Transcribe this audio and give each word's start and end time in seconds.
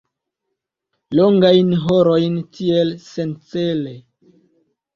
Longajn 1.19 1.75
horojn 1.85 2.41
tiel, 2.57 2.91
sencele. 3.13 3.95